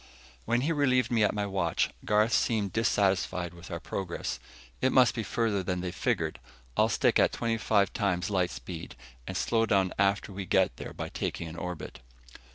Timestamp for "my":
1.35-1.45